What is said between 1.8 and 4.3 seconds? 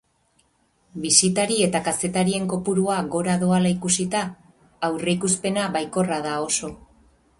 kazetarien kopurua gora doala ikusita,